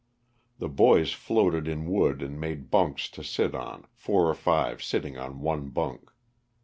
The 0.57 0.67
boys 0.67 1.13
floated 1.13 1.67
in 1.67 1.85
wood 1.85 2.23
and 2.23 2.39
made 2.39 2.71
bunks 2.71 3.07
to 3.11 3.23
sit 3.23 3.53
on, 3.53 3.85
four 3.93 4.29
or 4.29 4.33
five 4.33 4.81
sitting 4.81 5.15
on 5.19 5.41
one 5.41 5.69
bunk. 5.69 6.09